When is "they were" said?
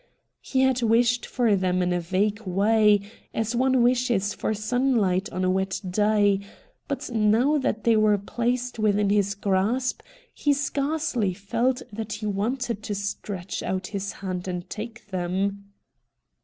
7.83-8.17